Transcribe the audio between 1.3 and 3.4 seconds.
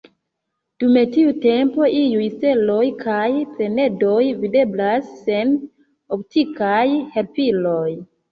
tempo iuj steloj kaj